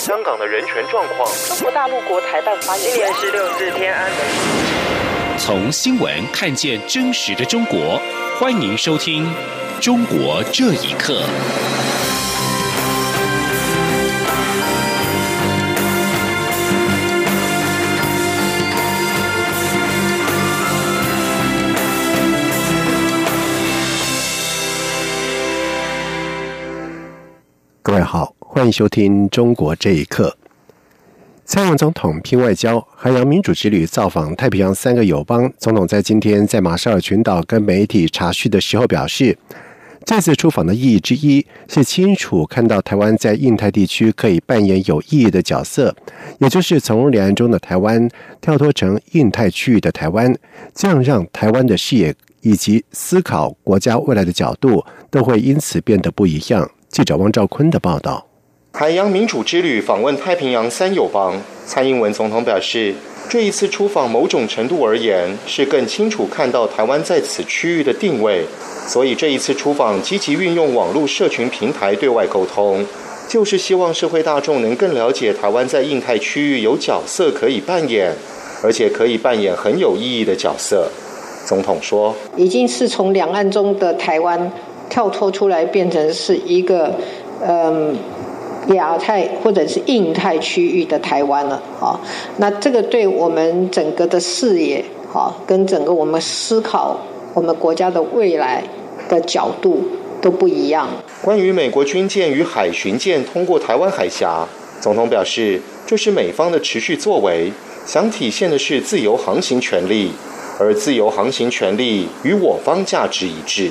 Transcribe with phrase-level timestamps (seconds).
[0.00, 1.28] 香港的人权状况。
[1.46, 2.90] 中国大陆国台办发言。
[2.90, 4.18] 今年是六四天安门。
[5.36, 8.00] 从新闻看见真实的中国，
[8.38, 9.26] 欢迎收听
[9.78, 11.22] 《中国这一刻》。
[27.82, 30.36] 各位好，欢迎收听《中国这一刻》。
[31.44, 35.50] 蔡英文总统拼外交，海洋民主之旅造访太平洋三个友邦。
[35.56, 39.38] 总统在今天在马绍尔群岛跟媒体查叙的时候表示，
[40.04, 45.94] 这次出访的意义之一是清楚看到台湾在印太地区可以扮演有意义的角色，
[46.40, 50.34] 也就是从两岸中的台湾跳脱成印太区域的台湾，
[50.74, 56.68] 这样让台湾的视野以及思考国家未来的角度都会因此变得不一样。
[56.88, 58.26] 记者汪兆坤的报道。
[58.80, 61.34] 海洋民主之旅访问太平洋三友邦，
[61.66, 62.94] 蔡英文总统表示，
[63.28, 68.42] 这一次出访某种程度而言是更清楚看到台湾在此区域的定位，
[68.86, 72.82] 所以这一次出访积极运用网络社群平台对外沟通，
[73.28, 78.14] 就是希望社会大众能更了解台湾在印太区域有角色可以扮演，
[78.62, 80.88] 而且可以扮演很有意义的角色。
[81.44, 84.50] 总统说，已经是从两岸中的台湾
[84.88, 86.94] 跳脱出来，变成是一个
[87.46, 87.94] 嗯。
[88.68, 91.98] 亚太或者是印太区域的台湾了，啊，
[92.36, 96.98] 那这个对我们整个的视野，啊，跟整个我们思考
[97.34, 98.62] 我们国家的未来
[99.08, 99.82] 的角度
[100.20, 100.88] 都不一样。
[101.22, 104.46] 关于美国军舰与海巡舰通过台湾海峡，
[104.80, 107.50] 总统表示，这是美方的持续作为，
[107.86, 110.12] 想体现的是自由航行权利，
[110.58, 113.70] 而自由航行权利与我方价值一致。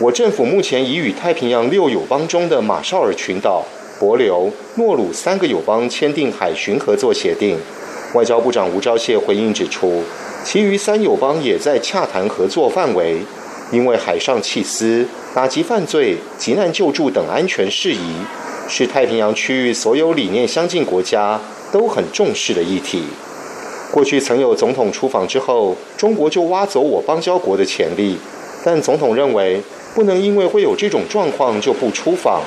[0.00, 3.64] 我政府目前已与太平洋六友邦中的马绍尔群岛。
[4.00, 7.58] 博留、诺鲁三个友邦签订海巡合作协定，
[8.14, 10.02] 外交部长吴钊燮回应指出，
[10.42, 13.18] 其余三友邦也在洽谈合作范围，
[13.70, 18.14] 因为海上弃私、打击犯罪、急难救助等安全事宜，
[18.66, 21.38] 是太平洋区域所有理念相近国家
[21.70, 23.02] 都很重视的议题。
[23.92, 28.16] 过去曾有总统出访之后，中国就挖走我邦交国的潜力，
[28.64, 29.60] 但总统认为，
[29.94, 32.40] 不能因为会有这种状况就不出访。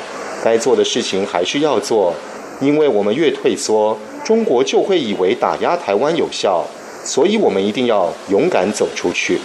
[0.44, 2.14] 该做的事情还是要做，
[2.60, 6.66] 因为我们越退缩，中国就会以为打压台湾有效，
[7.06, 9.40] 所以我们一定要勇敢走出去。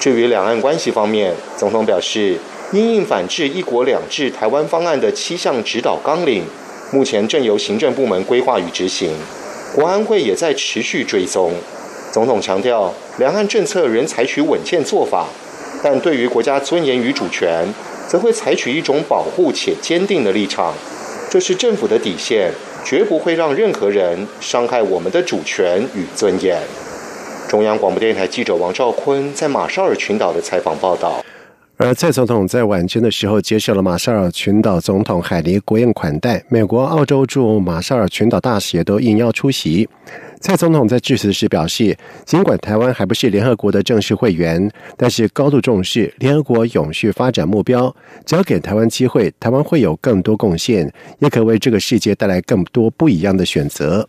[0.00, 2.36] 至于两岸关系方面，总统表示，
[2.72, 6.44] 因应反制“一国两制”台湾方案的七项指导纲领，
[6.90, 9.14] 目前正由行政部门规划与执行，
[9.74, 11.52] 国安会也在持续追踪。
[12.12, 15.26] 总统强调，两岸政策仍采取稳健做法，
[15.82, 17.66] 但对于国家尊严与主权。
[18.06, 20.74] 则会采取一种保护且坚定的立场，
[21.30, 22.52] 这是政府的底线，
[22.84, 26.60] 绝不会让任何人伤害我们的主权与尊严。
[27.48, 31.24] 中央广播电台记者王兆坤在马绍尔群岛的采访报道。
[31.76, 39.88] 而蔡总统在晚间的时候接受了马绍尔群岛总统海尼国宴款待，美国、澳洲驻马绍尔群岛大使都应邀出席。
[40.44, 41.96] 蔡总统在致辞时表示，
[42.26, 47.96] 尽管台湾还不是联合国的正式会员，但是高度重视联合国永续发展目标。
[48.26, 54.06] 只要给台湾机会，台湾会有更多贡献，也可为这个世界带来更多不一样的选择。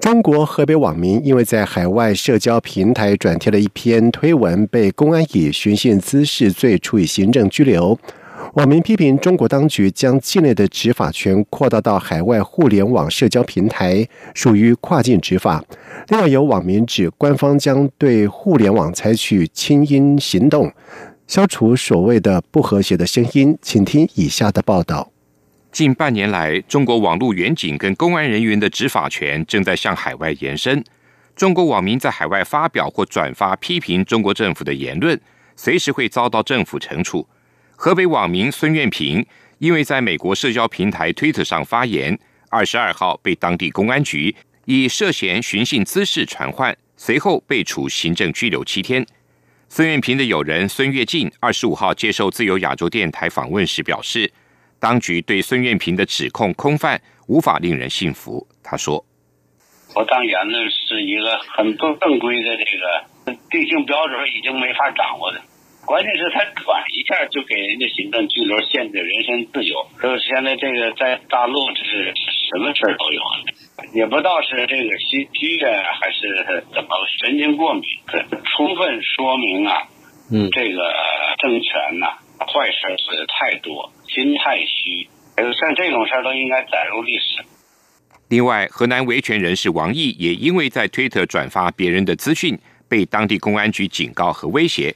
[0.00, 7.98] 中国河北网民因为在海外社交平台转贴了一篇推文，被公安以寻衅滋事罪处以行政拘留。
[8.54, 15.62] 网民批评中国当局将境内的执法权扩大到海外互联网社交平台，属于跨境执法。
[16.08, 20.72] 另外，有网民指官方将对互联网采取清音行动，
[21.26, 23.56] 消除所谓的不和谐的声音。
[23.60, 25.10] 请听以下的报道：
[25.70, 30.82] 近半年来，中国网络远警跟公安人员的执法权正在向海外延伸。
[31.34, 35.20] 中国网民在海外发表或转发批评中国政府的言论，
[35.54, 37.26] 随时会遭到政府惩处。
[37.86, 39.24] 河北网民孙愿平
[39.58, 42.18] 因为在美国社交平台推特上发言，
[42.50, 44.34] 二十二号被当地公安局
[44.64, 49.06] 以涉嫌寻衅滋事传唤，随后被处行政拘留七天。
[49.68, 54.32] 孙愿平的友人孙跃进二十五号接受自由亚洲电台访问时表示，
[54.80, 58.44] 当局对孙愿平的指控空泛，无法令人信服。
[58.64, 59.06] 他说
[59.94, 62.64] ：“我当言论是一个很不正规的这
[63.30, 65.40] 个定性标准，已经没法掌握的。”
[65.86, 69.86] 关键是他转一下就给人家行政拘留，限制人身自由。
[70.02, 72.12] 就是现在这个在大陆，这是
[72.50, 73.22] 什么事儿都有，
[73.94, 76.90] 也不知道是这个心虚的还是怎么
[77.22, 77.82] 神经过敏。
[78.44, 79.86] 充分说明啊，
[80.32, 80.82] 嗯，这个
[81.38, 85.08] 政权呐，坏事做的太多，心太虚，
[85.54, 87.44] 像这种事儿都应该载入历史。
[88.28, 92.58] 另外，河南维权人士王毅也因为在推特转发别人的资讯，
[92.88, 94.92] 被当地公安局警告和威胁。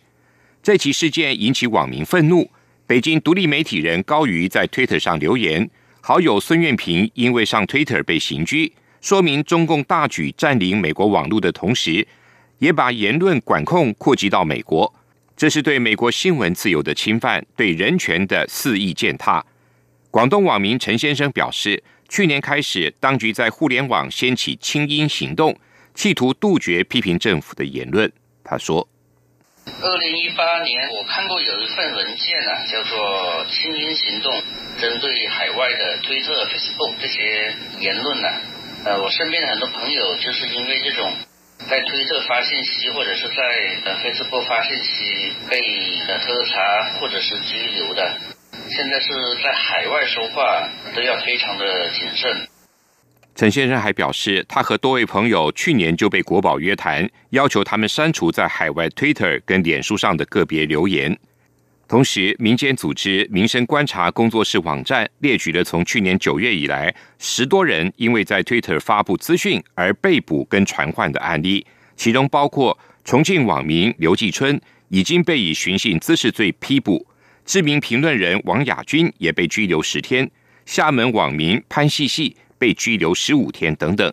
[0.62, 2.49] 这起事件引起网民愤怒。
[2.87, 5.69] 北京独立媒体人高瑜在推特上留言
[6.01, 12.07] ：“好友孙愿平因为上推特被刑拘，说明中共大举占领美国网络的同时，
[12.59, 14.93] 也把言论管控扩及到美国，
[15.37, 19.45] 这是对美国新闻自由的侵犯，对人权的肆意践踏。”
[20.11, 21.83] 广东网民陈先生表示。
[22.12, 25.57] 去年开始，当局在互联网掀起“清音”行动，
[25.95, 28.12] 企图杜绝批评政府的言论。
[28.43, 28.89] 他说
[29.83, 34.43] ：“二零一八年，我看过有一份文件啊，叫做‘清音行动’，
[34.79, 38.29] 针对海外的推特、Facebook 这些言论呢，
[38.85, 41.12] 呃，我身边的很多朋友就是因为这种
[41.69, 43.35] 在推特发信息，或者是在
[43.85, 45.59] 呃 Facebook 发信息被
[46.09, 48.17] 呃喝茶或者是拘留的。”
[48.71, 49.09] 现在是
[49.43, 52.50] 在海外说话都要非常的谨慎。
[53.41, 61.19] 陈先生还表示，他和多位朋友去年就被国宝约谈，要求他们删除在海外 Twitter 跟脸书上的个别留言。
[61.89, 71.65] 同时，民间组织民生观察工作室网站列举了从去年九月以来十多人因为在 Twitter 发布资讯而被捕跟传唤的案例，
[71.97, 74.61] 其中包括重庆网民刘继春
[74.91, 77.07] 已经被以寻衅滋事罪批捕。
[77.47, 80.31] 知名评论人王亚军也被拘留十天，
[80.67, 84.12] 厦门网民潘细细被拘留十五天等等。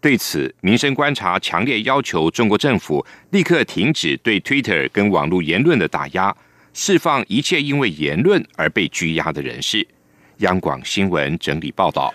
[0.00, 6.34] 对此，民生观察强烈要求中国政府立刻停止对 Twitter 跟网络言论的打压，
[6.72, 9.86] 释放一切因为言论而被拘押的人士。
[10.38, 12.14] 央广新闻整理报道：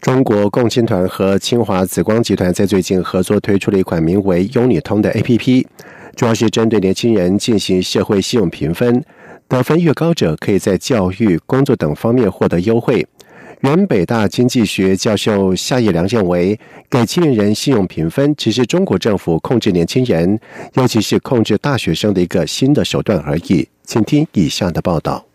[0.00, 5.66] 中国共青团和清华紫光集团在最近合作推出了一款名为“优你通”的 APP，
[6.14, 9.04] 主要是针对年轻人进行社会信用评分。
[9.48, 13.04] 得分越高者，可以在教育、工作等方面获得优惠。
[13.60, 16.58] 原北大经济学教授夏业良认为，
[16.88, 20.40] 给青年人信用评分只是中国政府控制年轻人，
[20.74, 23.68] 尤其是控制大学生的一个新的手段而已。
[23.84, 25.29] 请听以下的报道。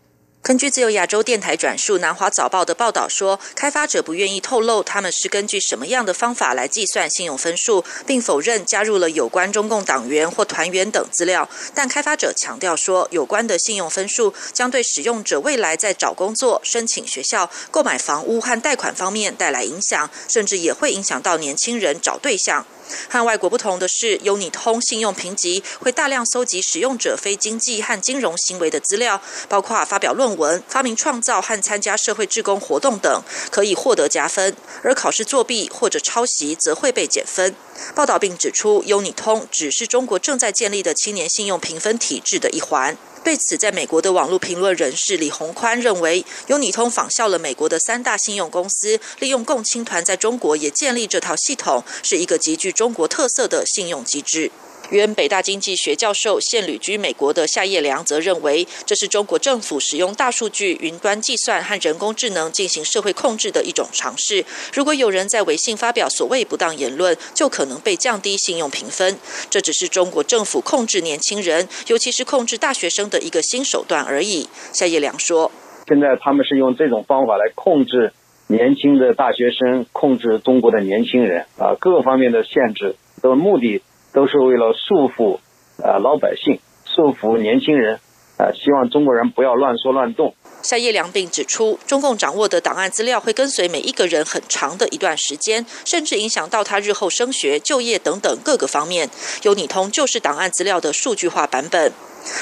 [0.46, 11.48] 根据自由亚洲电台转述南华早报的报道说，开发者不愿意透露他们是根据什么样的方法来计算信用分数，并否认加入了有关中共党员或团员等资料。
[11.74, 22.64] 但开发者强调说，有关的信用分数将对使用者未来在找工作、申请学校、购买房屋和贷款方面带来影响，甚至也会影响到年轻人找对象。
[23.08, 34.52] 和外国不同的是，优你通信用评级会大量搜集使用者非经济和金融行为的资料，包括发表论文、发明创造和参加社会志工活动等，可以获得加分；
[34.82, 37.54] 而考试作弊或者抄袭则会被减分。
[37.94, 42.96] 报道并指出，优你通只是中国正在建立的青年信用评分体制的一环。
[43.26, 54.52] 对此，在美国的网络评论人士李宏宽认为，优你通仿效了美国的三大信用公司，利用共青团在中国也建立这套系统，是一个极具中国特色的信用机制。
[54.90, 64.44] 原北大经济学教授、现旅居美国的夏业良则认为，这是中国政府使用大数据、云端计算和人工智能进行社会控制的一种尝试。
[64.72, 69.18] 如果有人在微信发表所谓不当言论，就可能被降低信用评分。
[69.50, 74.48] 这只是中国政府控制年轻人，尤其是控制大学生的一个新手段而已。
[74.72, 75.50] 夏业良说
[75.88, 78.12] ：“现在他们是用这种方法来控制
[78.46, 83.82] 年轻的大学生，控制中国的年轻人啊，各方面的限制的目的。”
[84.16, 85.38] 都是为了束缚，
[85.84, 88.00] 呃，老百姓，束缚年轻人，
[88.38, 90.34] 呃，希望中国人不要乱说乱动。
[90.62, 99.10] 夏叶良并指出，中共掌握的档案资料会跟随每一个人很长的一段时间，甚至影响到他日后升学、就业等等各个方面。
[99.42, 101.92] 优你通就是档案资料的数据化版本。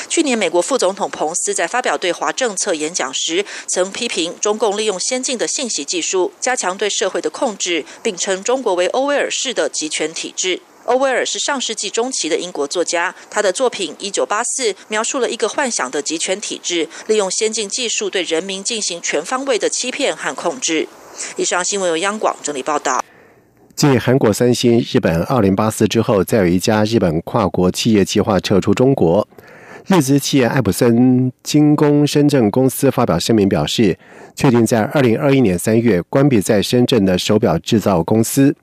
[0.09, 10.61] 去年，美国副总统彭斯在发表对华政策演讲时，曾批评中共利用先进的信息技术加强对社会的控制，并称中国为欧威尔式的集权体制。
[10.85, 20.87] 欧威尔是上世纪中期的英国作家，他的作品《一九八四》描述了一个幻想的集权体制，利用先进技术对人民进行全方位的欺骗和控制。
[21.37, 23.03] 以上新闻由央广整理报道。
[23.75, 29.27] 继韩国三星、日本二零八四之后，再有一家日本跨国企业计划撤出中国。
[29.87, 33.99] 日资企业艾普森精工深圳公司发表声明表示，
[34.35, 38.55] 确定在二零二一年三月关闭在深圳的手表制造公司。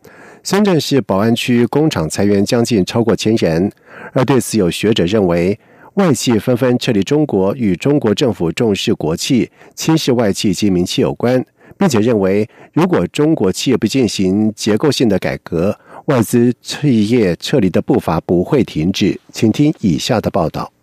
[0.44, 3.72] 深圳市宝安区工厂裁员将近超过千人，
[4.12, 5.58] 而对此有学者认为，
[5.94, 11.46] 外企纷纷撤离中国与中国政府重视国企、轻视外企及民企有关，
[11.78, 19.20] 并且认为，如果中国企业不进行结构性的改革，外资企业撤离的步伐不会停止。
[19.32, 20.74] 请听以下的报道。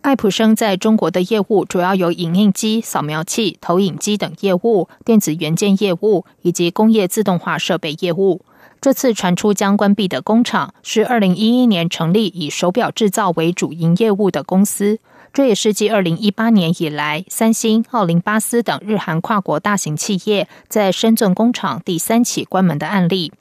[0.00, 8.40] 爱普生在中国的业务主要有影印机、扫描器、投影机等业务、电子元件业务以及工业自动化设备业务。
[8.80, 15.00] 这次传出将关闭的工厂是二零一一年成立以手表制造为主营业务的公司，
[15.32, 23.32] 这也是继二零一八年以来，三星、奥林巴斯等日韩跨国大型企业在深圳工厂第三起关门的案例。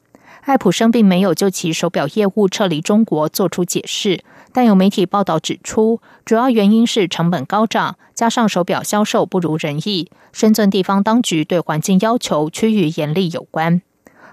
[0.41, 13.81] 爱普生并没有就其手表业务撤离中国做出解释，但有媒体报道指出，主要原因是成本高涨，加上手表销售不如人意，深圳地方当局对环境要求趋于严厉有关。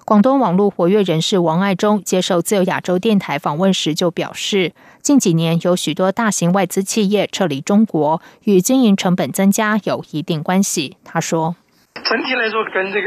[0.04, 10.97] 广东网络活跃人士王爱忠接受自由亚洲电台访问时就表示，近几年有许多大型外资企业撤离中国，与经营成本增加有一定关系。
[11.04, 11.54] 他说
[12.04, 13.06] ：“整体来说，跟这个。”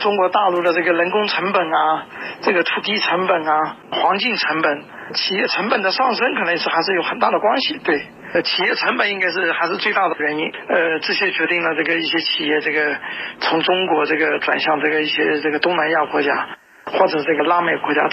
[0.00, 2.04] 中国大陆的这个人工成本啊，
[2.42, 7.80] 这个土地成本啊，环境成本，企业成本的上升，可能是还是有很大的关系。
[7.82, 10.44] 对，呃，企业成本应该是还是最大的原因。
[10.44, 12.96] 呃，这些决定了这个一些企业这个
[13.40, 18.08] 从中国这个转向这个一些这个东南亚国家或者这个拉美国家。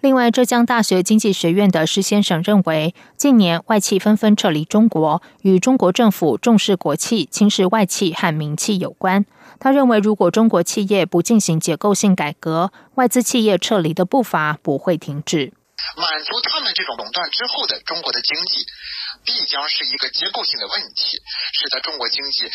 [0.00, 9.24] 另外，浙江大学经济学院的施先生认为，近年外企纷纷撤离中国，与中国政府重视国企、轻视外企和民企有关。
[9.58, 15.54] 他认为，如果中国企业不进行结构性改革，外资企业撤离的步伐不会停止。
[15.96, 18.60] 满足他们这种垄断之后的中国的经济，
[19.24, 21.18] 必将是一个结构性的问题，
[21.52, 22.50] 使得中国经济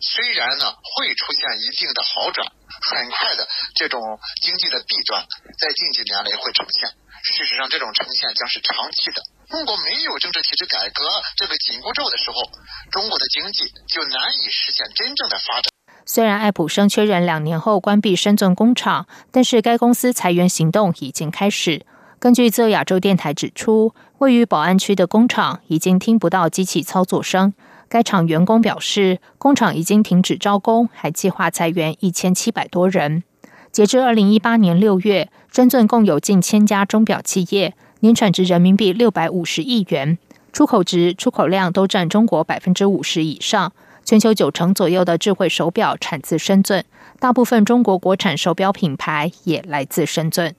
[0.00, 4.00] 虽然呢会出现一定的好转，很快的这种
[4.40, 5.26] 经济的弊端
[5.58, 6.90] 在近几年来会呈现。
[7.22, 9.22] 事实上，这种呈现将是长期的。
[9.48, 11.04] 中国没有政治体制改革
[11.36, 12.42] 这个紧箍咒的时候，
[12.90, 15.70] 中国的经济就难以实现真正的发展。
[16.04, 21.86] 虽然爱普生确认两年后关闭深圳工厂，但是该公司裁员行动已经开始。
[22.22, 27.52] 根据自由亚洲电台指出，位于宝安区的工厂已经听不到机器操作声。
[27.88, 33.24] 该厂员工表示，工厂已经停止招工，还计划裁员一千七百多人。
[33.72, 40.16] 截至二零一八年六月，深圳共有近千家钟表企业，年产值人民币六百五十亿元，
[40.52, 43.72] 出口值、出口量都占中国百分之五十以上。
[44.04, 46.84] 全球九成左右的智慧手表产自深圳，
[47.18, 50.54] 大部分中国国产手表品牌也来自深圳。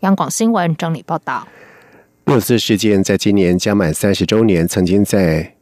[0.00, 1.48] 央广新闻整理报道：
[2.26, 5.54] 六四事件在今年将满三十周年，曾经在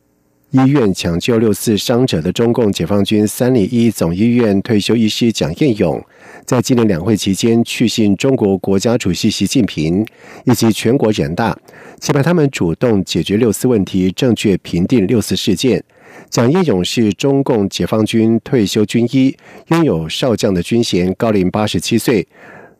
[0.50, 6.04] 医院抢救六四伤者的中共解放军三零一总医院退休医师蒋彦勇，
[6.44, 10.04] 在今年两会期间去信中国国家主席习近平
[10.44, 11.56] 以及全国人大，
[12.00, 15.82] 期盼他们主动解决六四问题，正确评定六四事件。
[16.28, 19.36] 蒋业勇是中共解放军退休军医，
[19.68, 22.26] 拥有少将的军衔，高龄八十七岁。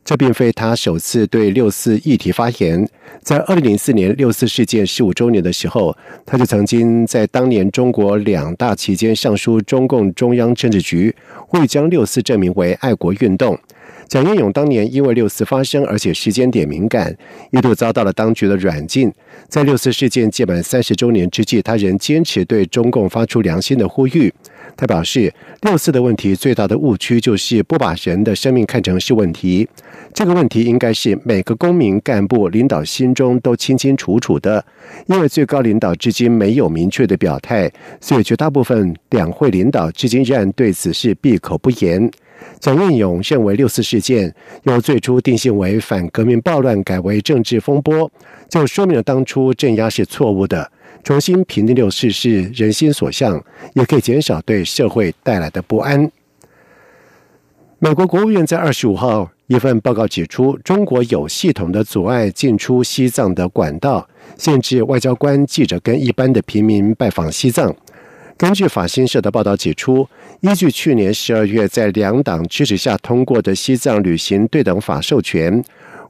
[0.05, 2.87] 这并非他首次对六四议题发言。
[3.23, 5.97] 在二零零四年六四事件十五周年的时候，
[6.27, 11.15] 他就曾经在当年中国两大期间上书中共中央政治局，
[11.49, 13.59] 会将六四证明为爱国运动。
[14.07, 17.17] 蒋英勇当年因为六四发生，而且时间点敏感，
[17.53, 19.11] 一度遭到了当局的软禁。
[19.49, 24.33] 在六四事件届满三十周年之际，他仍坚持对中共发出良心的呼吁。
[24.77, 29.69] 他表示，六四的问题最大的误区就是不把人的生命看成是问题。
[30.13, 34.65] 这个问题应该是每个公民、干部、领导心中都清清楚楚的。
[35.07, 42.11] 因为最高领导至今没有明确的表态，所以绝大部分两会领导至今仍然对此事闭口不言。
[42.61, 44.33] 蒋运勇认为，六四事件
[44.65, 48.11] 由最初定性为反革命暴乱，改为政治风波，
[48.49, 50.71] 就说明了当初镇压是错误的。
[51.03, 53.43] 重新评定六四是人心所向，
[53.75, 56.11] 也可以减少对社会带来的不安。
[57.79, 64.09] 美国国务院在二十五号一份报告指出，中国有系统的阻碍进出西藏的管道，
[64.39, 67.75] 限制外交官、记者跟一般的平民拜访西藏。
[68.37, 70.09] 根据法新社的报道指出，
[70.41, 75.63] 依据去年十二月在两党支持下通过的《西藏旅行对等法》授权，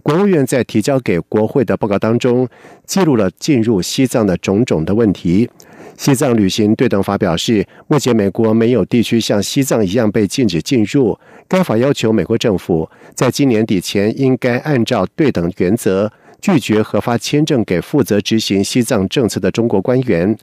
[0.04, 2.46] 国务院在提交给国会的报告当中
[2.84, 5.46] 记录了进入西藏的种种的问题。
[5.96, 11.18] 《西藏旅行对等法》表示，目前美国没有地区像西藏一样被禁止进入。
[11.48, 20.36] 该法要求美国政府在今年底前应该按照对等原则拒绝核发签证给负责执行西藏政策的中国官员。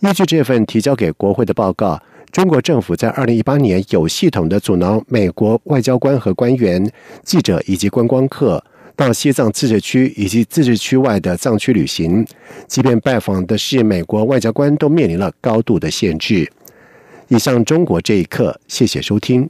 [0.00, 2.02] 依据这份提交给国会的报告，
[2.32, 6.90] 中国政府在二零一八年有系统的阻挠美国外交官和官员、
[7.22, 8.64] 记者以及观光客
[8.96, 12.24] 到西藏自治区以及自治区外的藏区旅行，
[12.68, 16.50] 即便拜访的是美国外交官，都面临了高度的限制。
[17.28, 19.48] 以上中国这一刻，谢谢收听。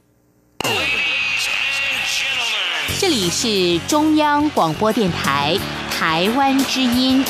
[2.97, 5.55] 这里是中央广播电台
[5.91, 7.23] 台湾之音。